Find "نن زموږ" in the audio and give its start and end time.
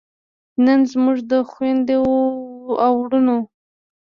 0.65-1.17